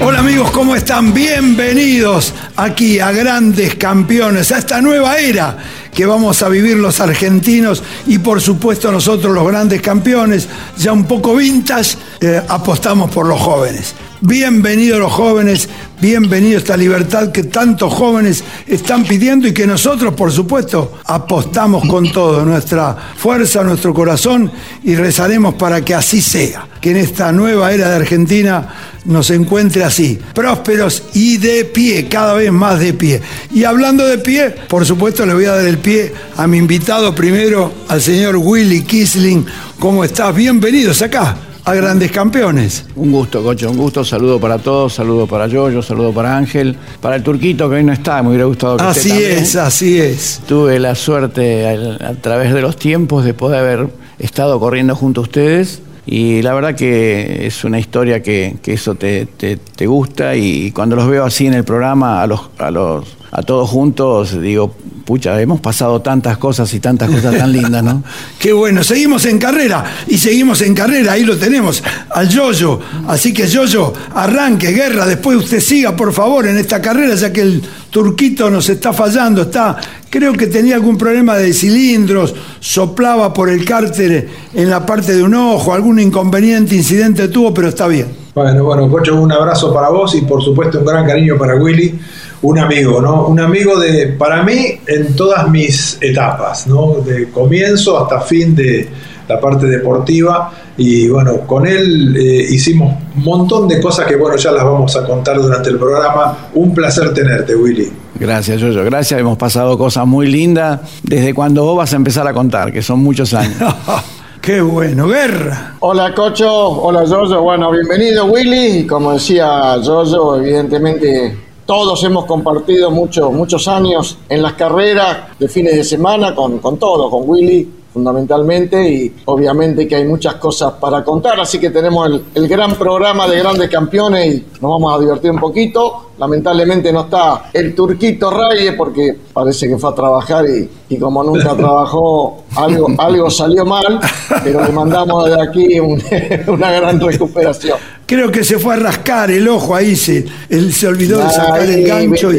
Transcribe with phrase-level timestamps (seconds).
[0.00, 1.14] Hola amigos, ¿cómo están?
[1.14, 5.56] Bienvenidos aquí a Grandes Campeones, a esta nueva era
[5.94, 10.48] que vamos a vivir los argentinos y por supuesto nosotros los grandes campeones,
[10.78, 13.94] ya un poco vintage, eh, apostamos por los jóvenes.
[14.24, 15.68] Bienvenidos los jóvenes,
[16.00, 22.12] bienvenido esta libertad que tantos jóvenes están pidiendo y que nosotros, por supuesto, apostamos con
[22.12, 24.52] todo, nuestra fuerza, nuestro corazón
[24.84, 28.68] y rezaremos para que así sea, que en esta nueva era de Argentina
[29.06, 33.20] nos encuentre así, prósperos y de pie, cada vez más de pie.
[33.52, 37.12] Y hablando de pie, por supuesto le voy a dar el pie a mi invitado
[37.12, 39.44] primero, al señor Willy Kisling.
[39.80, 40.32] ¿Cómo estás?
[40.32, 42.84] Bienvenidos acá a Grandes Campeones.
[42.96, 44.04] Un gusto, Cocho, un gusto.
[44.04, 47.92] Saludo para todos, saludo para Yoyo, saludo para Ángel, para el turquito que hoy no
[47.92, 50.40] está, me hubiera gustado que Así esté es, así es.
[50.48, 55.20] Tuve la suerte al- a, través de los tiempos de poder haber estado corriendo junto
[55.20, 59.86] a ustedes y la verdad que es una historia que, que eso te, te- te
[59.86, 63.70] gusta y cuando los veo así en el programa, a los, a los a todos
[63.70, 64.74] juntos, digo,
[65.04, 68.02] pucha, hemos pasado tantas cosas y tantas cosas tan lindas, ¿no?
[68.38, 72.80] Qué bueno, seguimos en carrera y seguimos en carrera, ahí lo tenemos, al Yoyo.
[73.08, 77.42] Así que Yoyo, arranque, guerra, después usted siga por favor en esta carrera, ya que
[77.42, 79.76] el turquito nos está fallando, está,
[80.08, 85.22] creo que tenía algún problema de cilindros, soplaba por el cárter en la parte de
[85.22, 88.22] un ojo, algún inconveniente, incidente tuvo, pero está bien.
[88.34, 92.00] Bueno, bueno, Cocho, un abrazo para vos y por supuesto un gran cariño para Willy,
[92.42, 93.26] un amigo, ¿no?
[93.26, 96.96] Un amigo de, para mí, en todas mis etapas, ¿no?
[97.04, 98.88] De comienzo hasta fin de
[99.28, 104.36] la parte deportiva y bueno, con él eh, hicimos un montón de cosas que bueno,
[104.36, 106.48] ya las vamos a contar durante el programa.
[106.54, 107.92] Un placer tenerte, Willy.
[108.18, 108.84] Gracias, Yoyo.
[108.84, 109.20] Gracias.
[109.20, 113.00] Hemos pasado cosas muy lindas desde cuando vos vas a empezar a contar, que son
[113.00, 113.56] muchos años.
[114.40, 115.76] Qué bueno, guerra.
[115.78, 123.32] Hola Cocho, hola Yoyo, bueno, bienvenido Willy, como decía Yoyo, evidentemente todos hemos compartido muchos
[123.32, 128.90] muchos años en las carreras de fines de semana con, con todo, con Willy fundamentalmente
[128.90, 133.28] y obviamente que hay muchas cosas para contar, así que tenemos el, el gran programa
[133.28, 136.08] de grandes campeones y nos vamos a divertir un poquito.
[136.18, 141.22] Lamentablemente no está el turquito Reyes porque parece que fue a trabajar y, y como
[141.22, 144.00] nunca trabajó, algo, algo salió mal,
[144.42, 146.02] pero le mandamos de aquí un-
[146.48, 147.76] una gran recuperación.
[148.06, 151.62] Creo que se fue a rascar el ojo ahí, se, él se olvidó de sacar
[151.62, 152.30] el gancho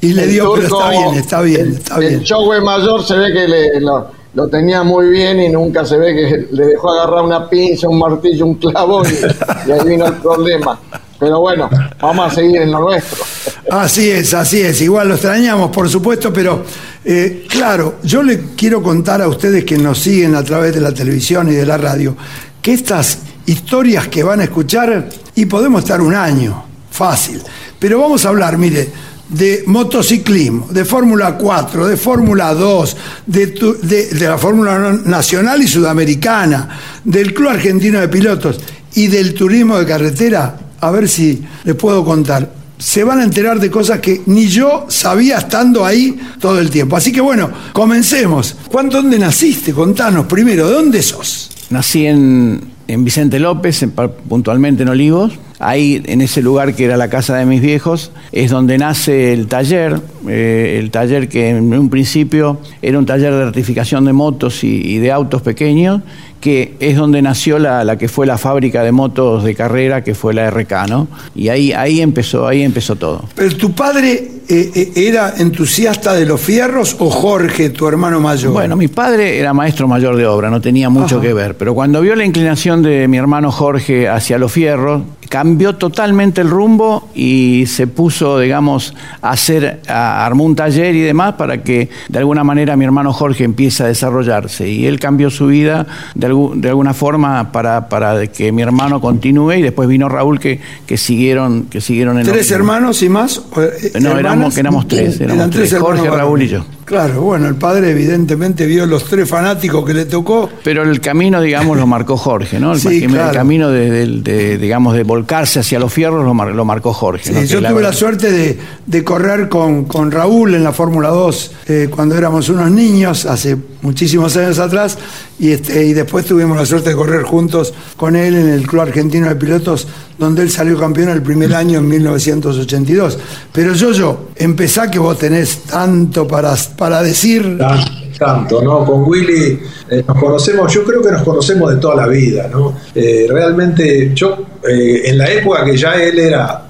[0.00, 2.14] y, le dio, pero está bien, está bien, está bien.
[2.14, 5.96] El Chowe mayor se ve que le- lo, lo tenía muy bien y nunca se
[5.98, 10.06] ve que le dejó agarrar una pinza, un martillo, un clavo y, y ahí vino
[10.06, 10.78] el problema.
[11.20, 11.70] Pero bueno,
[12.00, 13.22] vamos a seguir en lo nuestro.
[13.70, 14.80] Así es, así es.
[14.80, 16.64] Igual lo extrañamos, por supuesto, pero
[17.04, 20.92] eh, claro, yo le quiero contar a ustedes que nos siguen a través de la
[20.92, 22.16] televisión y de la radio,
[22.60, 27.40] que estas historias que van a escuchar, y podemos estar un año, fácil,
[27.78, 28.90] pero vamos a hablar, mire,
[29.28, 32.96] de motociclismo, de Fórmula 4, de Fórmula 2,
[33.26, 36.68] de, la Fórmula Nacional y Sudamericana,
[37.02, 38.60] del Club Argentino de Pilotos
[38.94, 43.60] y del turismo de carretera, a ver si les puedo contar se van a enterar
[43.60, 46.96] de cosas que ni yo sabía estando ahí todo el tiempo.
[46.96, 48.56] Así que bueno, comencemos.
[48.68, 49.72] ¿Cuándo, ¿Dónde naciste?
[49.72, 51.51] Contanos primero, ¿de dónde sos?
[51.72, 53.84] Nací en, en Vicente López,
[54.28, 55.38] puntualmente en Olivos.
[55.58, 59.46] Ahí, en ese lugar que era la casa de mis viejos, es donde nace el
[59.46, 60.00] taller.
[60.28, 64.68] eh, el taller que en un principio era un taller de rectificación de motos y,
[64.84, 66.02] y de autos pequeños,
[66.40, 70.16] que es donde nació la, la que fue la fábrica de motos de carrera, que
[70.16, 71.06] fue la RK, ¿no?
[71.36, 73.24] Y ahí, ahí empezó, ahí empezó todo.
[73.36, 78.52] ¿Pero tu padre eh, eh, era entusiasta de los fierros o Jorge, tu hermano mayor?
[78.52, 81.26] Bueno, mi padre era maestro mayor de obra, no tenía mucho Ajá.
[81.26, 85.02] que ver, pero cuando vio la inclinación de mi hermano Jorge hacia los fierros,
[85.32, 88.92] cambió totalmente el rumbo y se puso, digamos,
[89.22, 93.14] a hacer, a- armó un taller y demás para que de alguna manera mi hermano
[93.14, 94.68] Jorge empiece a desarrollarse.
[94.68, 99.00] Y él cambió su vida de, algu- de alguna forma para, para que mi hermano
[99.00, 103.38] continúe y después vino Raúl que, que siguieron, que siguieron en ¿Tres hermanos y más?
[103.38, 103.70] ¿O, eh,
[104.02, 106.14] No, éramos- éramos tres, éramos Eran tres, hermanos Jorge.
[106.14, 106.64] Raúl y yo.
[106.84, 110.50] Claro, bueno, el padre evidentemente vio los tres fanáticos que le tocó.
[110.64, 112.72] Pero el camino, digamos, lo marcó Jorge, ¿no?
[112.72, 116.52] El, Sí, el camino de, de- de, digamos, de volcarse hacia los fierros lo, mar-
[116.54, 117.24] lo marcó Jorge.
[117.24, 117.42] Sí, ¿no?
[117.44, 121.88] Yo tuve la suerte de, de correr con, con Raúl en la Fórmula 2 eh,
[121.90, 124.98] cuando éramos unos niños, hace muchísimos años atrás,
[125.38, 128.82] y, este, y después tuvimos la suerte de correr juntos con él en el Club
[128.82, 129.86] Argentino de Pilotos,
[130.18, 133.18] donde él salió campeón el primer año en 1982.
[133.52, 137.58] Pero yo, yo, empezá que vos tenés tanto para, para decir.
[137.58, 138.84] Tan- Tanto, ¿no?
[138.84, 139.58] Con Willy
[139.90, 142.72] eh, nos conocemos, yo creo que nos conocemos de toda la vida, ¿no?
[142.94, 144.38] Eh, realmente, yo,
[144.68, 146.68] eh, en la época que ya él era,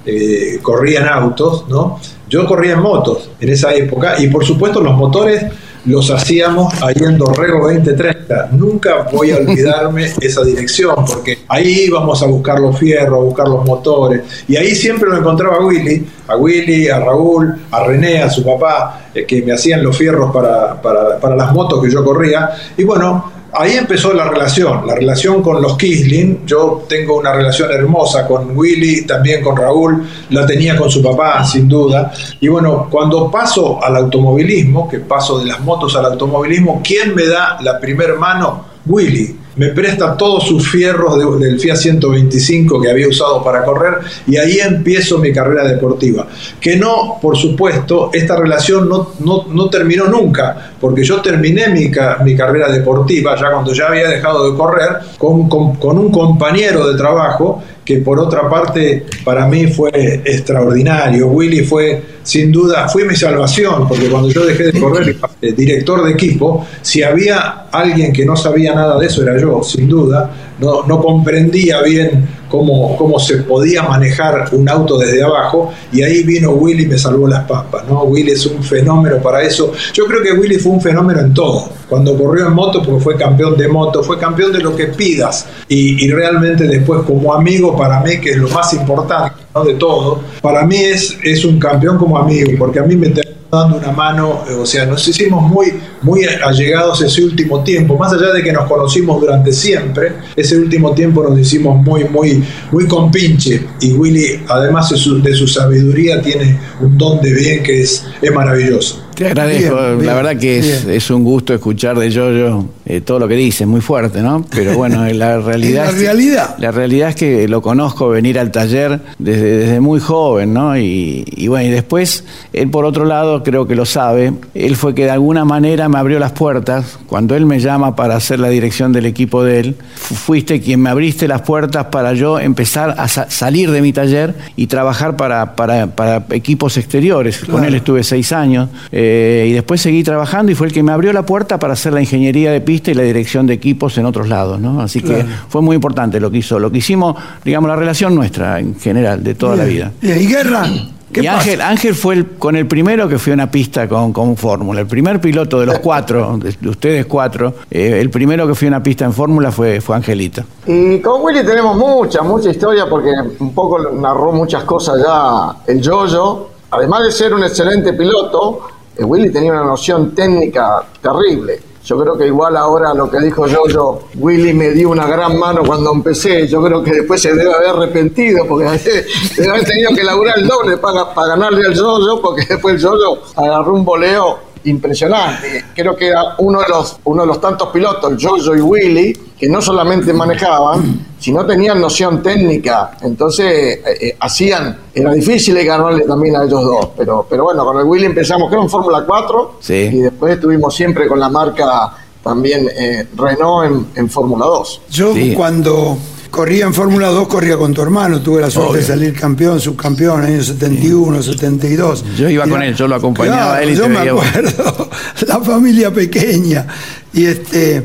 [0.62, 1.98] corría en autos, ¿no?
[2.26, 5.44] Yo corría en motos en esa época y por supuesto los motores
[5.84, 8.11] los hacíamos ahí en Dorrego 2030.
[8.52, 13.48] Nunca voy a olvidarme esa dirección porque ahí íbamos a buscar los fierros, a buscar
[13.48, 18.22] los motores y ahí siempre lo encontraba a Willy, a Willy, a Raúl, a René,
[18.22, 21.90] a su papá, eh, que me hacían los fierros para, para, para las motos que
[21.90, 22.50] yo corría.
[22.76, 26.46] Y bueno, ahí empezó la relación, la relación con los Kisling.
[26.46, 31.44] Yo tengo una relación hermosa con Willy, también con Raúl, la tenía con su papá,
[31.44, 32.12] sin duda.
[32.40, 37.26] Y bueno, cuando paso al automovilismo, que paso de las motos al automovilismo, ¿quién me
[37.26, 38.66] da la primer mano?
[38.86, 39.41] Willy.
[39.56, 43.94] Me presta todos sus fierros de- del Fiat 125 que había usado para correr
[44.26, 46.26] y ahí empiezo mi carrera deportiva.
[46.60, 51.90] Que no, por supuesto, esta relación no, no, no terminó nunca, porque yo terminé mi,
[52.24, 54.88] mi carrera deportiva ya cuando ya había dejado de correr
[55.18, 59.90] con, con- un compañero de trabajo que por otra parte para mí fue
[60.24, 61.26] extraordinario.
[61.28, 66.04] Willy fue sin duda, fue mi salvación, porque cuando yo dejé de correr eh, director
[66.04, 70.84] de equipo, si había alguien que no sabía nada de eso era sin duda, no,
[70.86, 76.50] no comprendía bien cómo, cómo se podía manejar un auto desde abajo, y ahí vino
[76.50, 78.02] Willy y me salvó las papas, ¿no?
[78.04, 79.72] Willy es un fenómeno para eso.
[79.94, 81.70] Yo creo que Willy fue un fenómeno en todo.
[81.88, 85.46] Cuando corrió en moto, porque fue campeón de moto, fue campeón de lo que pidas,
[85.68, 90.20] y, y realmente después como amigo para mí, que es lo más importante de todo,
[90.40, 93.12] para mí es, es un campeón como amigo, porque a mí me
[93.52, 98.10] dando una mano, eh, o sea, nos hicimos muy, muy allegados ese último tiempo, más
[98.14, 102.86] allá de que nos conocimos durante siempre, ese último tiempo nos hicimos muy, muy, muy
[102.88, 107.82] compinche, y Willy, además de su, de su sabiduría, tiene un don de bien que
[107.82, 109.02] es, es maravilloso.
[109.14, 113.02] Te agradezco, Bien, bien, la verdad que es, es un gusto escuchar de Yoyo eh,
[113.02, 114.42] todo lo que dice, muy fuerte, ¿no?
[114.50, 116.54] Pero bueno, la realidad Es la que- realidad.
[116.58, 120.78] la realidad es que lo conozco venir al taller desde, desde muy joven, ¿no?
[120.78, 124.94] Y, y bueno, y después él por otro lado Creo que lo sabe, él fue
[124.94, 126.98] que de alguna manera me abrió las puertas.
[127.06, 130.90] Cuando él me llama para hacer la dirección del equipo de él, fuiste quien me
[130.90, 136.24] abriste las puertas para yo empezar a salir de mi taller y trabajar para, para,
[136.30, 137.38] equipos exteriores.
[137.40, 140.92] Con él estuve seis años eh, y después seguí trabajando y fue el que me
[140.92, 144.06] abrió la puerta para hacer la ingeniería de pista y la dirección de equipos en
[144.06, 144.60] otros lados.
[144.60, 144.80] ¿no?
[144.80, 148.60] Así que fue muy importante lo que hizo, lo que hicimos, digamos, la relación nuestra
[148.60, 149.92] en general de toda la vida.
[150.02, 150.66] ¿Y Guerra?
[151.14, 154.36] Y Ángel, Ángel fue el, con el primero que fue a una pista con, con
[154.36, 154.80] Fórmula.
[154.80, 158.70] El primer piloto de los cuatro, de, ustedes cuatro, eh, el primero que fue a
[158.70, 160.42] una pista en Fórmula fue, fue Angelito.
[160.66, 165.80] Y con Willy tenemos mucha, mucha historia porque un poco narró muchas cosas ya el
[165.80, 166.48] Yoyo.
[166.70, 168.60] Además de ser un excelente piloto,
[168.98, 173.66] Willy tenía una noción técnica terrible yo creo que igual ahora lo que dijo yo,
[173.66, 176.46] yo, Willy me dio una gran mano cuando empecé.
[176.46, 178.64] Yo creo que después se debe haber arrepentido porque
[179.36, 182.80] debe haber tenido que laburar el doble para, para ganarle al yo porque después el
[182.80, 185.64] yo agarró un voleo impresionante.
[185.74, 189.48] Creo que era uno de los, uno de los tantos pilotos, Jojo y Willy, que
[189.48, 192.92] no solamente manejaban, sino tenían noción técnica.
[193.02, 196.88] Entonces eh, eh, hacían, era difícil ganarle también a ellos dos.
[196.96, 201.06] Pero, pero bueno, con el Willy empezamos, creo, en Fórmula 4 y después estuvimos siempre
[201.08, 204.82] con la marca también eh, Renault en, Fórmula 2.
[204.90, 205.98] Yo cuando
[206.32, 210.24] corría en Fórmula 2, corría con tu hermano, tuve la suerte de salir campeón, subcampeón,
[210.24, 212.04] en años 71, 72.
[212.16, 214.90] Yo iba con él, yo lo acompañaba a él y Yo me acuerdo,
[215.28, 216.66] la familia pequeña,
[217.12, 217.82] y este,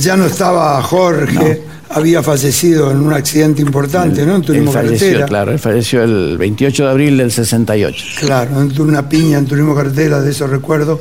[0.00, 1.62] ya no estaba Jorge.
[1.88, 4.34] Había fallecido en un accidente importante, ¿no?
[4.34, 8.04] En turismo él falleció, Claro, él falleció el 28 de abril del 68.
[8.18, 11.00] Claro, en una piña en turismo carretera, de eso recuerdo.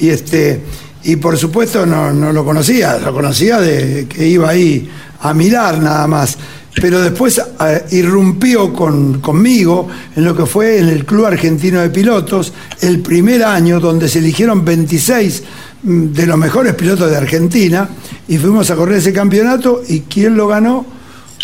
[0.00, 0.64] Y este,
[1.04, 4.88] y por supuesto no, no lo conocía, lo conocía de que iba ahí
[5.20, 6.36] a mirar nada más.
[6.80, 11.90] Pero después eh, irrumpió con, conmigo en lo que fue en el Club Argentino de
[11.90, 15.42] Pilotos, el primer año donde se eligieron 26
[15.82, 17.88] mm, de los mejores pilotos de Argentina
[18.26, 20.84] y fuimos a correr ese campeonato y ¿quién lo ganó?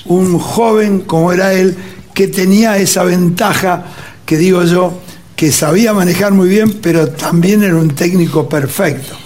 [0.06, 1.76] Un joven como era él
[2.12, 3.84] que tenía esa ventaja
[4.26, 5.00] que digo yo,
[5.36, 9.16] que sabía manejar muy bien, pero también era un técnico perfecto.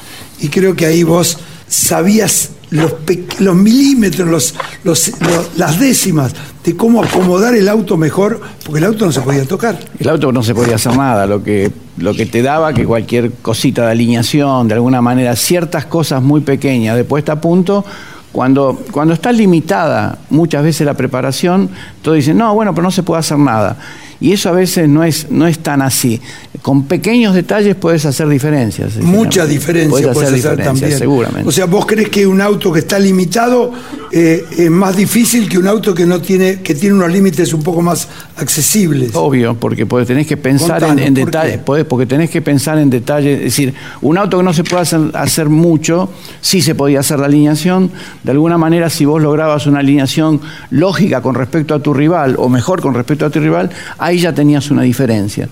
[0.41, 1.39] Y creo que ahí vos
[1.69, 2.95] sabías los,
[3.39, 5.13] los milímetros, los,
[5.57, 9.79] las décimas de cómo acomodar el auto mejor, porque el auto no se podía tocar.
[9.99, 13.33] El auto no se podía hacer nada, lo que, lo que te daba que cualquier
[13.43, 17.85] cosita de alineación, de alguna manera, ciertas cosas muy pequeñas de puesta a punto,
[18.33, 21.71] cuando, cuando está limitada muchas veces la preparación,
[22.03, 23.77] todos dicen, no, bueno, pero no se puede hacer nada.
[24.21, 26.21] Y eso a veces no es, no es tan así.
[26.63, 28.97] Con pequeños detalles puedes hacer diferencias.
[28.97, 30.97] Mucha diferencia puedes, hacer, también.
[30.97, 31.49] Seguramente.
[31.49, 33.73] O sea, vos crees que un auto que está limitado
[34.13, 37.63] eh, es más difícil que un auto que no tiene, que tiene unos límites un
[37.63, 39.11] poco más accesibles.
[39.15, 43.39] Obvio, porque tenés que pensar en, detalles, porque tenés que pensar en detalles.
[43.39, 46.09] Es decir, un auto que no se puede hacer, hacer mucho,
[46.41, 47.91] sí se podía hacer la alineación.
[48.23, 50.41] De alguna manera, si vos lograbas una alineación
[50.71, 53.71] lógica con respecto a tu rival, o mejor con respecto a tu rival,
[54.15, 55.49] ahí ya tenías una diferencia.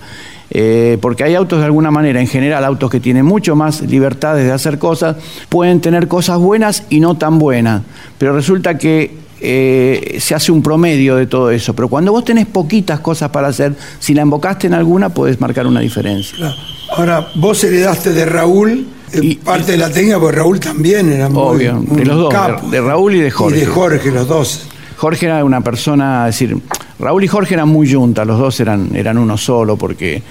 [0.49, 4.45] Eh, porque hay autos de alguna manera, en general, autos que tienen mucho más libertades
[4.45, 5.15] de hacer cosas,
[5.49, 7.81] pueden tener cosas buenas y no tan buenas,
[8.19, 11.73] pero resulta que eh, se hace un promedio de todo eso.
[11.73, 15.65] Pero cuando vos tenés poquitas cosas para hacer, si la embocaste en alguna, puedes marcar
[15.65, 16.53] una diferencia.
[16.95, 21.83] Ahora, vos heredaste de Raúl eh, parte de la técnica, porque Raúl también era obvio,
[21.87, 23.57] de los dos, de, Raúl y de Jorge.
[23.57, 24.67] Y de Jorge, los dos.
[24.97, 26.57] Jorge era una persona, es decir,
[27.03, 30.23] Raúl y Jorge eran muy juntas, los dos eran, eran uno solo porque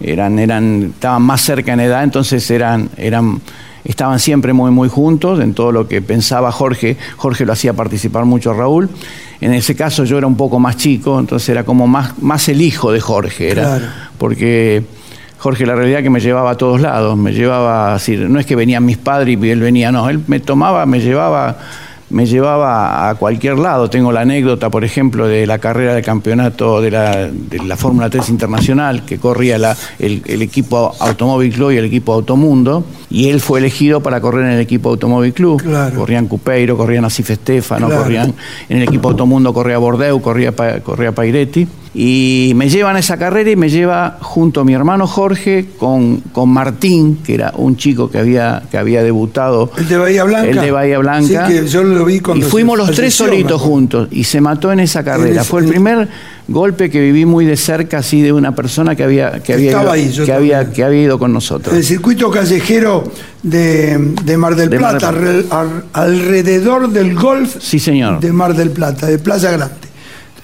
[0.00, 3.40] eran, eran, estaban más cerca en edad, entonces eran, eran,
[3.84, 6.96] estaban siempre muy, muy juntos en todo lo que pensaba Jorge.
[7.16, 8.90] Jorge lo hacía participar mucho a Raúl.
[9.40, 12.60] En ese caso yo era un poco más chico, entonces era como más, más el
[12.60, 14.84] hijo de Jorge, era, porque
[15.38, 18.56] Jorge la realidad que me llevaba a todos lados, me llevaba, decir, no es que
[18.56, 21.56] venían mis padres y él venía, no, él me tomaba, me llevaba
[22.10, 23.88] me llevaba a cualquier lado.
[23.88, 28.10] Tengo la anécdota, por ejemplo, de la carrera de campeonato de la, de la Fórmula
[28.10, 33.40] 3 Internacional, que corría la, el, equipo Automóvil Club y el equipo Automundo, y él
[33.40, 35.62] fue elegido para correr en el equipo Automóvil Club.
[35.96, 38.32] Corrían Cupeiro, corrían Asif Estefano, corrían
[38.68, 40.52] en el equipo Automundo, corría Bordeu, corría,
[40.82, 41.66] corría Pairetti.
[41.92, 46.18] Y me llevan a esa carrera y me lleva junto a mi hermano Jorge con,
[46.32, 49.72] con Martín, que era un chico que había, que había debutado.
[49.76, 50.48] El de Bahía Blanca.
[50.48, 51.48] El de Bahía Blanca.
[51.48, 54.78] Sí, que yo lo vi Y fuimos los tres solitos juntos y se mató en
[54.78, 55.42] esa carrera.
[55.42, 56.08] Fue el primer
[56.50, 60.24] golpe que viví muy de cerca, así de una persona que había, que había, ido,
[60.24, 61.74] que había, que había ido con nosotros.
[61.74, 63.10] El circuito callejero
[63.42, 63.96] de,
[64.36, 65.14] Mar del Plata,
[65.92, 68.20] alrededor del golf sí, señor.
[68.20, 69.88] de Mar del Plata, de Playa Grande.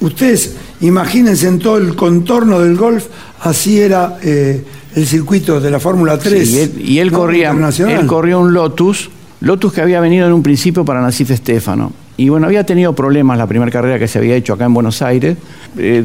[0.01, 3.07] Ustedes imagínense en todo el contorno del golf
[3.41, 4.63] así era eh,
[4.95, 6.49] el circuito de la Fórmula 3.
[6.49, 7.19] Sí, y él, y él ¿no?
[7.19, 9.11] corría, él corrió un Lotus,
[9.41, 11.93] Lotus que había venido en un principio para Nasif Estefano.
[12.19, 15.03] Y bueno, había tenido problemas la primera carrera que se había hecho acá en Buenos
[15.03, 15.37] Aires.
[15.79, 16.03] Eh,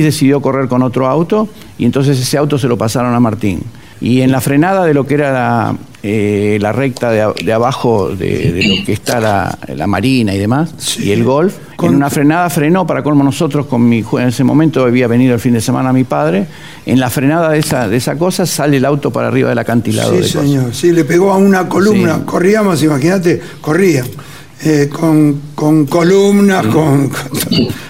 [0.00, 3.60] decidió correr con otro auto y entonces ese auto se lo pasaron a Martín.
[4.00, 8.50] Y en la frenada de lo que era la, eh, la recta de, abajo de,
[8.50, 11.04] de lo que está la, la Marina y demás, Sí.
[11.04, 14.42] y el Golf, Con- en una frenada frenó para colmo nosotros con mi en ese
[14.42, 16.46] momento había venido el fin de semana mi padre,
[16.84, 20.10] en la frenada de esa, de esa cosa sale el auto para arriba del acantilado.
[20.14, 20.74] Sí, de señor.
[20.74, 22.16] Sí, le pegó a una columna.
[22.16, 22.22] Sí.
[22.24, 24.06] Corríamos, imagínate, corrían.
[24.64, 27.10] Eh, con, con columnas, con,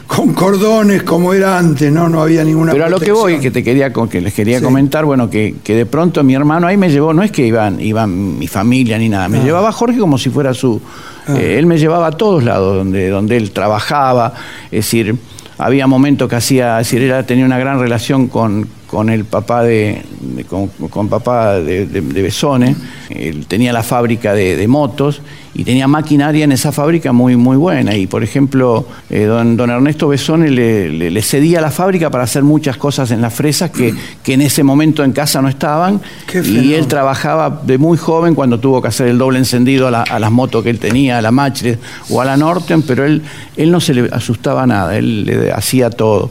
[0.06, 2.08] con, cordones, como era antes, ¿no?
[2.08, 4.64] No había ninguna Pero a lo que voy, que te quería que les quería Sí.
[4.64, 7.80] comentar, bueno, que, que de pronto mi hermano ahí me llevó, no es que iban,
[7.80, 9.44] iban mi familia ni nada, me Ah.
[9.44, 10.80] llevaba Jorge como si fuera su.
[11.28, 14.32] eh, él me llevaba a todos lados donde, donde él trabajaba,
[14.66, 15.14] es decir,
[15.58, 19.62] había momentos que hacía, es decir, él tenía una gran relación con, con el papá
[19.62, 22.76] de, de- con, con papá de, de, de Besone,
[23.08, 25.22] él tenía la fábrica de, motos
[25.54, 27.96] y tenía maquinaria en esa fábrica muy, muy buena.
[27.96, 32.24] Y por ejemplo, eh, don, don Ernesto Besone le, le- le cedía la fábrica para
[32.24, 35.98] hacer muchas cosas en las fresas que, que en ese momento en casa no estaban.
[36.60, 40.02] Y él trabajaba de muy joven cuando tuvo que hacer el doble encendido a, la-
[40.02, 41.80] a las motos que él tenía, a la Machlet
[42.10, 43.22] o a la Norton, pero él,
[43.56, 46.30] él no se le asustaba nada, él le hacía todo.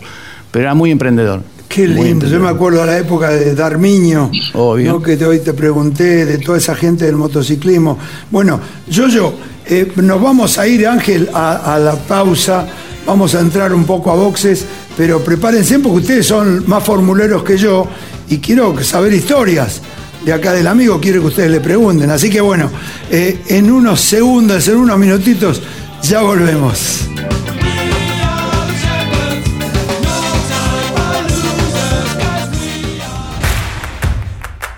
[0.52, 1.42] Pero era muy emprendedor.
[1.74, 4.92] Qué lindo, yo me acuerdo de la época de Darmiño, Obvio.
[4.94, 5.02] ¿no?
[5.02, 7.98] que te- hoy te pregunté, de toda esa gente del motociclismo.
[8.30, 8.60] Bueno,
[8.90, 9.34] yo, yo,
[9.66, 12.68] eh, nos vamos a ir, Ángel, a, a la pausa,
[13.06, 14.66] vamos a entrar un poco a boxes,
[14.98, 17.88] pero prepárense porque ustedes son más formuleros que yo
[18.28, 19.82] y quiero saber historias.
[20.26, 22.12] De acá del amigo quiero que ustedes le pregunten.
[22.12, 22.70] Así que bueno,
[23.10, 25.62] eh, en unos segundos, en unos minutitos,
[26.04, 27.08] ya volvemos.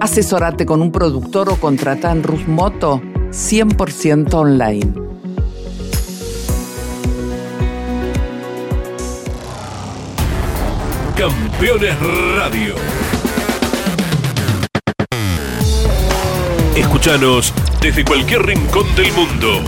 [0.00, 4.94] Asesorate con un productor o contrata en Rus Moto 100% online.
[11.14, 11.94] Campeones
[12.36, 12.74] Radio.
[16.74, 19.60] Escúchanos desde cualquier rincón del mundo.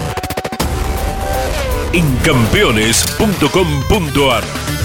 [1.92, 4.81] En campeones.com.ar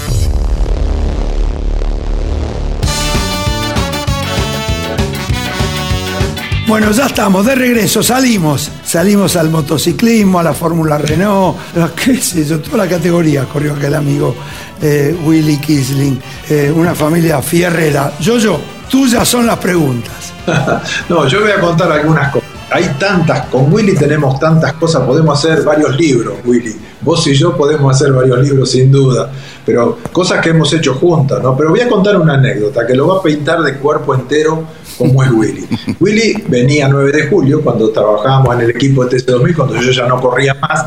[6.68, 8.70] Bueno, ya estamos, de regreso, salimos.
[8.84, 13.72] Salimos al motociclismo, a la Fórmula Renault, a qué sé yo, toda la categoría corrió
[13.72, 14.36] aquel amigo
[14.82, 18.12] eh, Willy Kisling, eh, una familia fierrera.
[18.20, 20.34] Yo, yo, tuyas son las preguntas.
[21.08, 22.47] no, yo voy a contar algunas cosas.
[22.70, 26.76] Hay tantas, con Willy tenemos tantas cosas, podemos hacer varios libros, Willy.
[27.00, 29.30] Vos y yo podemos hacer varios libros sin duda,
[29.64, 31.56] pero cosas que hemos hecho juntas, ¿no?
[31.56, 34.64] Pero voy a contar una anécdota que lo va a pintar de cuerpo entero
[34.98, 35.66] como es Willy.
[36.00, 40.06] Willy venía 9 de julio cuando trabajábamos en el equipo de TC2000, cuando yo ya
[40.06, 40.86] no corría más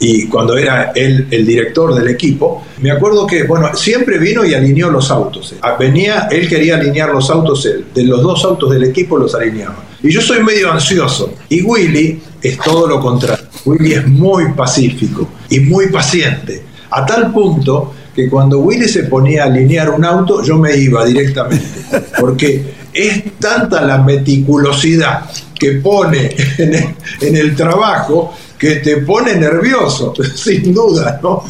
[0.00, 2.64] y cuando era él el director del equipo.
[2.80, 5.54] Me acuerdo que, bueno, siempre vino y alineó los autos.
[5.78, 7.86] Venía, él quería alinear los autos, él.
[7.94, 9.91] De los dos autos del equipo los alineaba.
[10.02, 11.34] Y yo soy medio ansioso.
[11.48, 13.46] Y Willy es todo lo contrario.
[13.64, 16.62] Willy es muy pacífico y muy paciente.
[16.90, 21.04] A tal punto que cuando Willy se ponía a alinear un auto, yo me iba
[21.04, 21.82] directamente.
[22.18, 30.74] Porque es tanta la meticulosidad que pone en el, trabajo que te pone nervioso, sin
[30.74, 31.44] duda, ¿no?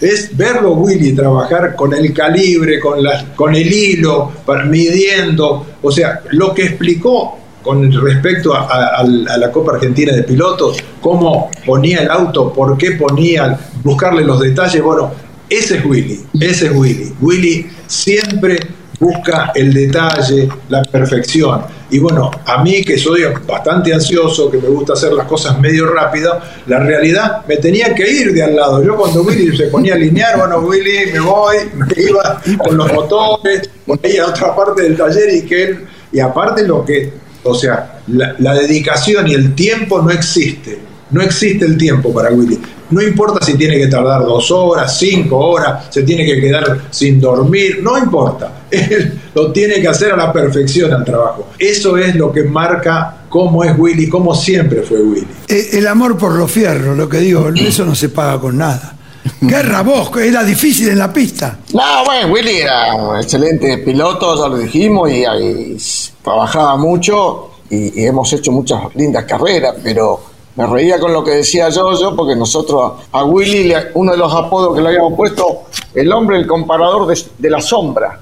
[0.00, 3.00] Es, verlo Willy trabajar con el calibre, con,
[3.34, 4.32] con el hilo,
[4.68, 10.78] midiendo, o sea, lo que explicó con respecto a, a, la Copa Argentina de Pilotos,
[11.00, 15.12] cómo ponía el auto, por qué ponía, buscarle los detalles, bueno,
[15.48, 17.12] ese es Willy, ese es Willy.
[17.20, 18.58] Willy siempre
[18.98, 21.62] busca el detalle, la perfección.
[21.90, 25.92] Y bueno, a mí que soy bastante ansioso, que me gusta hacer las cosas medio
[25.92, 28.82] rápido, la realidad me tenía que ir de al lado.
[28.82, 32.92] Yo cuando Willy se ponía a alinear, bueno, Willy, me voy, me iba con los
[32.92, 37.12] motores, me iba a otra parte del taller y que él, y aparte lo que,
[37.44, 40.78] o sea, la, dedicación y el tiempo no existe.
[41.10, 42.58] No existe el tiempo para Willy.
[42.90, 47.20] No importa si tiene que tardar dos horas, cinco horas, se tiene que quedar sin
[47.20, 48.62] dormir, no importa.
[48.70, 51.50] Él lo tiene que hacer a la perfección al trabajo.
[51.58, 55.26] Eso es lo que marca cómo es Willy, cómo siempre fue Willy.
[55.48, 58.96] Eh, el amor por los fierros, lo que digo, eso no se paga con nada.
[59.40, 61.58] Guerra vos, era difícil en la pista.
[61.72, 65.76] No, bueno, Willy era un excelente piloto, ya lo dijimos, y,
[66.22, 71.68] trabajaba mucho y hemos hecho muchas lindas carreras, pero me reía con lo que decía
[71.70, 75.62] yo, yo, porque nosotros a Willy, uno de los apodos que le habíamos puesto,
[75.94, 78.20] el hombre, el comparador de, la sombra.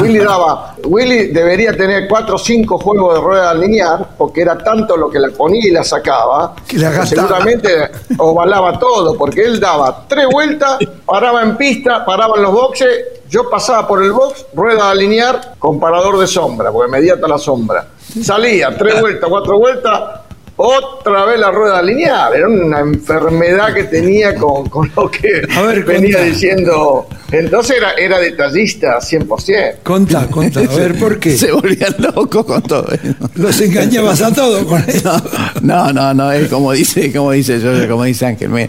[0.00, 4.96] Willy daba, Willy debería tener cuatro o cinco juegos de rueda lineal, porque era tanto
[4.96, 10.26] lo que le ponía y la sacaba, que, seguramente ovalaba todo, porque él daba tres
[10.30, 12.88] vueltas, paraba en pista, paraba en los boxes,
[13.28, 17.86] yo pasaba por el box, rueda alinear, comparador de sombra, porque medía hasta la sombra.
[18.22, 20.20] Salía, tres vueltas, cuatro vueltas,
[20.62, 22.34] otra vez la rueda lineal.
[22.34, 25.42] Era una enfermedad que tenía con, lo que
[25.86, 27.06] venía diciendo.
[27.32, 29.76] Entonces era, era detallista 100%.
[29.82, 30.60] Contá, contá.
[30.60, 31.36] A ver, ¿por qué?
[31.36, 32.86] Se volvían locos con todo
[33.36, 35.22] Los engañabas a todos con eso.
[35.62, 38.50] No, no, no, es como dice, como dice yo, como dice Ángel.
[38.50, 38.68] Me,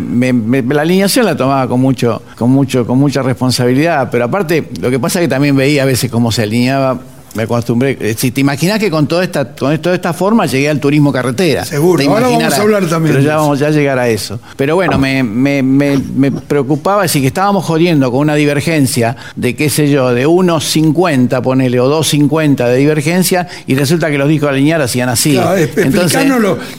[0.00, 4.90] me, la alineación la tomaba con mucho, con mucho, con mucha responsabilidad, pero aparte, lo
[4.90, 7.00] que pasa es que también veía a veces cómo se alineaba
[7.36, 7.96] me acostumbré.
[8.00, 11.12] Eh, si te imaginas que con toda esta, con toda esta forma llegué al turismo
[11.12, 11.64] carretera.
[11.64, 13.14] Seguro, ahora vamos a hablar también.
[13.14, 14.40] Pero ya vamos a llegar a eso.
[14.56, 19.70] Pero bueno, me, me, me, preocupaba decir que estábamos jodiendo con una divergencia de, qué
[19.70, 24.80] sé yo, de 1,50, ponele, o 2,50 de divergencia, y resulta que los discos alinear
[24.80, 25.34] hacían así.
[25.34, 26.26] Claro, Entonces,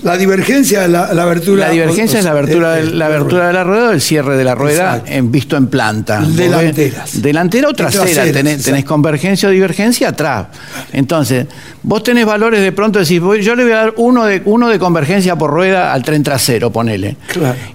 [0.04, 1.67] la divergencia la, la abertura.
[1.67, 4.43] La divergencia es la abertura, de, la abertura de la rueda o el cierre de
[4.43, 6.22] la rueda en, visto en planta.
[6.22, 7.22] Delanteras.
[7.22, 8.32] Delantera o trasera.
[8.32, 10.46] tenés, tenés convergencia o divergencia atrás.
[10.93, 11.47] Entonces,
[11.83, 14.79] vos tenés valores de pronto, decís, yo le voy a dar uno de, uno de
[14.79, 17.17] convergencia por rueda al tren trasero, ponele.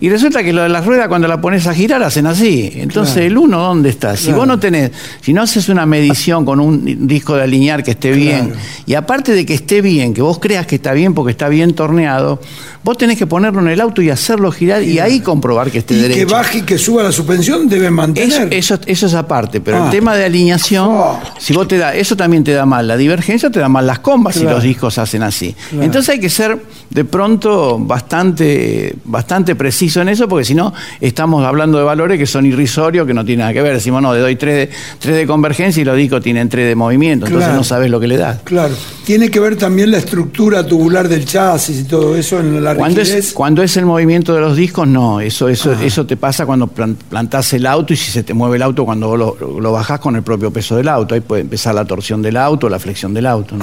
[0.01, 2.71] Y resulta que lo de las ruedas cuando la pones a girar hacen así.
[2.77, 4.17] Entonces, el uno, ¿dónde está?
[4.17, 7.93] Si vos no tenés, si no haces una medición con un disco de alinear que
[7.93, 8.53] esté bien,
[8.87, 11.75] y aparte de que esté bien, que vos creas que está bien porque está bien
[11.75, 12.41] torneado,
[12.83, 15.95] vos tenés que ponerlo en el auto y hacerlo girar y ahí comprobar que esté
[15.95, 16.27] y derecho.
[16.27, 18.53] que baje y que suba la suspensión deben mantener.
[18.53, 19.91] Eso, eso, es aparte, pero el ah.
[19.91, 21.21] tema de alineación, oh.
[21.39, 24.01] si vos te da, eso también te da mal la divergencia, te da mal las
[24.01, 25.55] combas y los discos hacen así.
[25.73, 26.59] Entonces hay que ser
[26.91, 32.27] de pronto bastante, bastante preciso en eso, porque si no, estamos hablando de valores que
[32.27, 33.75] son irrisorios, que no tienen nada que ver.
[33.75, 34.69] Decimos, no, le doy 3
[35.03, 38.09] de, de convergencia y los discos tienen 3 de movimiento, entonces no sabes lo que
[38.09, 38.41] le das.
[38.45, 38.75] Claro.
[39.05, 43.01] Tiene que ver también la estructura tubular del chasis y todo eso en la cuando
[43.01, 45.21] es, cuando es el movimiento de los discos, no.
[45.21, 45.85] Eso, eso, ah.
[45.85, 49.09] eso te pasa cuando plantás el auto y si se te mueve el auto cuando
[49.09, 51.15] vos lo, lo bajás con el propio peso del auto.
[51.15, 53.57] Ahí puede empezar la torsión del auto, la flexión del auto.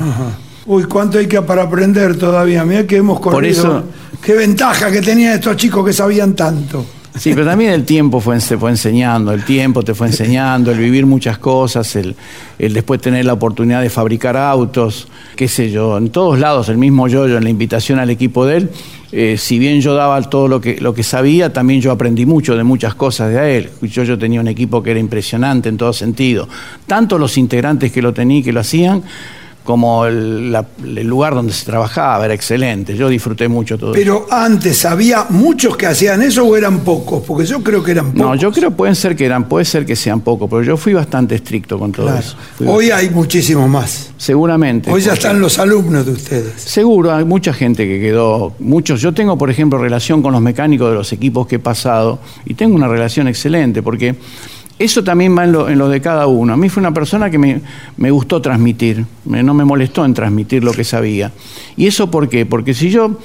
[0.66, 2.64] Uy, cuánto hay que para aprender todavía.
[2.64, 3.38] Mira que hemos corrido.
[3.38, 3.84] Por eso,
[4.22, 6.86] Qué ventaja que tenían estos chicos que sabían tanto.
[7.18, 10.78] Sí, pero también el tiempo fue, se fue enseñando, el tiempo te fue enseñando, el
[10.78, 12.16] vivir muchas cosas, el,
[12.58, 17.08] después tener la oportunidad de fabricar autos, qué sé yo, en todos lados, el mismo
[17.08, 18.70] yo, yo en la invitación al equipo de él,
[19.12, 22.56] eh, si bien yo daba todo lo que, lo que sabía, también yo aprendí mucho
[22.56, 23.70] de muchas cosas de él.
[23.82, 26.48] Yo, yo tenía un equipo que era impresionante en todo sentido,
[26.86, 29.04] tanto los integrantes que lo tenían, que lo hacían,
[29.64, 30.56] como el,
[31.04, 32.96] lugar donde se trabajaba, era excelente.
[32.96, 37.24] Yo disfruté mucho todo Pero antes, ¿había muchos que hacían eso o eran pocos?
[37.26, 38.22] Porque yo creo que eran pocos.
[38.22, 40.94] No, yo creo pueden ser que eran, puede ser que sean pocos, pero yo fui
[40.94, 42.36] bastante estricto con todo eso.
[42.66, 44.10] Hoy hay muchísimos más.
[44.18, 44.92] Seguramente.
[44.92, 46.62] Hoy ya están los alumnos de ustedes.
[46.62, 49.02] Seguro, hay mucha gente que quedó, muchos.
[49.02, 52.56] Yo tengo, por ejemplo, relación con los mecánicos de los equipos que he pasado y
[52.56, 54.16] tengo una relación excelente porque
[54.80, 56.54] eso también va en lo, de cada uno.
[56.54, 60.72] A mí fue una persona que me, gustó transmitir, no me molestó en transmitir lo
[60.72, 61.34] que sabía.
[61.76, 62.46] ¿Y eso por qué?
[62.46, 63.18] Porque si yo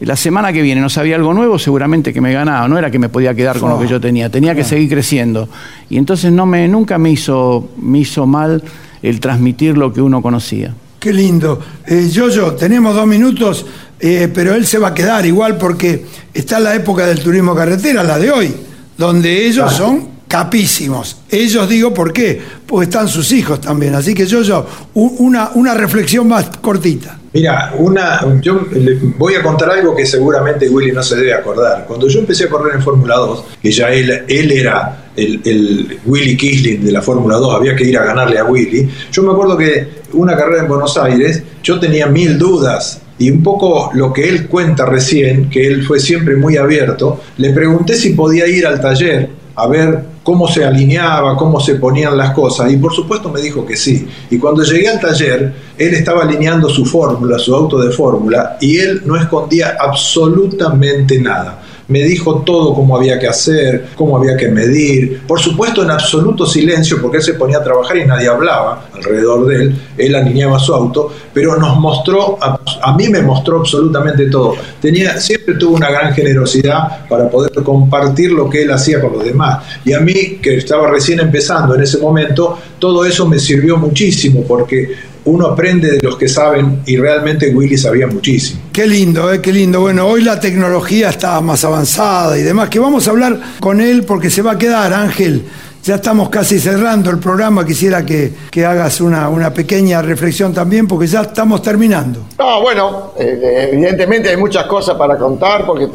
[0.00, 2.66] la semana que viene no sabía algo nuevo, seguramente que me ganaba.
[2.66, 5.48] No era que me podía quedar con lo que yo tenía, tenía que seguir creciendo.
[5.90, 8.62] Y entonces no me, nunca me hizo, me hizo mal
[9.02, 10.74] el transmitir lo que uno conocía.
[10.98, 11.60] Qué lindo.
[11.86, 13.66] Eh, yo, tenemos dos minutos,
[14.00, 18.02] eh, pero él se va a quedar igual porque está la época del turismo carretera,
[18.02, 18.54] la de hoy,
[18.96, 21.18] donde ellos son capísimos.
[21.28, 23.94] Ellos digo por qué, porque están sus hijos también.
[23.94, 27.18] Así que yo, yo, una, una reflexión más cortita.
[27.34, 31.84] Mira, una, yo le voy a contar algo que seguramente Willy no se debe acordar.
[31.86, 35.98] Cuando yo empecé a correr en Fórmula 2, que ya él, él era el, el
[36.06, 39.32] Willy Kisling de la Fórmula 2, había que ir a ganarle a Willy, yo me
[39.32, 44.14] acuerdo que una carrera en Buenos Aires, yo tenía mil dudas y un poco lo
[44.14, 48.66] que él cuenta recién, que él fue siempre muy abierto, le pregunté si podía ir
[48.66, 53.28] al taller a ver cómo se alineaba, cómo se ponían las cosas, y por supuesto
[53.28, 54.06] me dijo que sí.
[54.30, 58.78] Y cuando llegué al taller, él estaba alineando su fórmula, su auto de fórmula, y
[58.78, 64.48] él no escondía absolutamente nada me dijo todo cómo había que hacer, cómo había que
[64.48, 68.88] medir, por supuesto en absoluto silencio porque él se ponía a trabajar y nadie hablaba
[68.94, 74.26] alrededor de él, él alineaba su auto, pero nos mostró, a, mí me mostró absolutamente
[74.26, 74.54] todo.
[74.80, 79.24] Tenía, siempre tuvo una gran generosidad para poder compartir lo que él hacía con los
[79.24, 79.64] demás.
[79.84, 84.42] Y a mí, que estaba recién empezando en ese momento, todo eso me sirvió muchísimo
[84.46, 88.60] porque uno aprende de los que saben y realmente Willy sabía muchísimo.
[88.72, 89.80] Qué lindo, eh, qué lindo.
[89.80, 94.04] Bueno, hoy la tecnología está más avanzada y demás, que vamos a hablar con él
[94.04, 95.44] porque se va a quedar, Ángel.
[95.84, 98.32] Ya estamos casi cerrando el programa, quisiera que,
[98.64, 102.20] hagas una, una, pequeña reflexión también, porque ya estamos terminando.
[102.38, 105.88] No, bueno, eh, evidentemente hay muchas cosas para contar, porque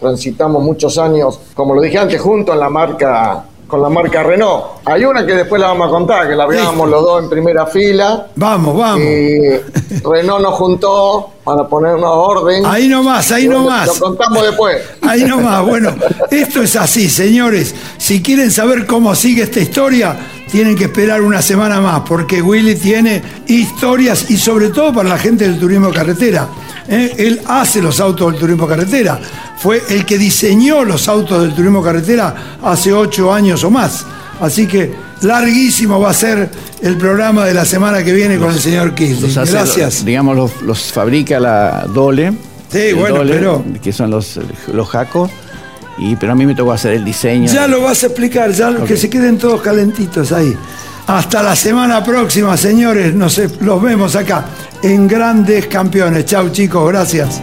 [0.00, 4.64] transitamos muchos años, como lo dije antes, junto en la marca con la marca Renault.
[4.86, 7.66] Hay una que después la vamos a contar, que la veíamos los dos en primera
[7.66, 8.28] fila.
[8.34, 9.00] Vamos, vamos.
[9.00, 9.38] Y
[10.02, 12.64] Renault nos juntó para ponernos orden.
[12.64, 13.86] Ahí nomás, ahí nomás.
[13.86, 14.82] Lo contamos después.
[15.02, 15.58] Ahí nomás.
[15.68, 15.94] Bueno,
[16.30, 17.74] esto es así, señores.
[17.98, 20.16] Si quieren saber cómo sigue esta historia,
[20.50, 25.18] tienen que esperar una semana más, porque Willy tiene historias y sobre todo para la
[25.18, 26.48] gente del turismo carretera.
[26.88, 27.14] ¿Eh?
[27.18, 29.20] Él hace los autos del turismo carretera
[29.58, 34.04] fue el que diseñó los autos del turismo carretera hace ocho años o más.
[34.40, 36.48] Así que larguísimo va a ser
[36.80, 39.46] el programa de la semana que viene con el señor Kirchner.
[39.46, 40.04] Gracias.
[40.04, 42.32] digamos, los, fabrica la Dole.
[42.70, 43.64] Sí, bueno, pero.
[43.82, 44.38] Que son los,
[44.72, 45.30] los jacos.
[45.98, 47.52] Y, pero a mí me tocó hacer el diseño.
[47.52, 50.56] Ya lo vas a explicar, ya que se queden todos calentitos ahí.
[51.08, 53.14] Hasta la semana próxima, señores.
[53.14, 54.44] Nos, los vemos acá
[54.82, 56.26] en Grandes Campeones.
[56.26, 56.86] Chau, chicos.
[56.92, 57.40] Gracias.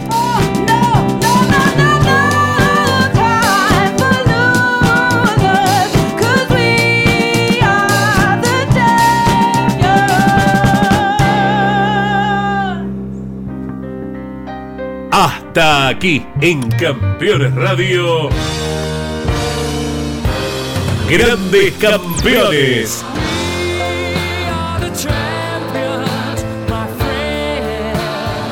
[15.10, 18.28] Hasta aquí en Campeones Radio.
[21.08, 23.04] Grandes Campeones.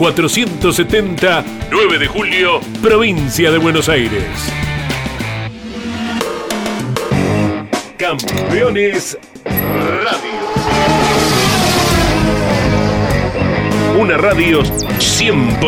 [0.00, 4.24] 470, 9 de julio, provincia de Buenos Aires.
[7.98, 10.40] Campeones Radio.
[14.00, 15.60] Una radio 100%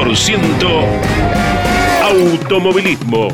[2.03, 3.29] automovilismo.